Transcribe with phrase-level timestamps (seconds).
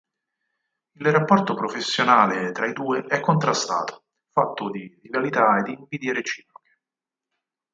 [0.93, 6.77] Il rapporto professionale tra i due è contrastato, fatto di rivalità e invidie reciproche.